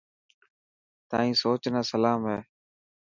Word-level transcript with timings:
تائن 1.09 1.33
سوچ 1.41 1.63
نا 1.73 1.81
سلام 1.91 2.21
هي. 2.29 2.39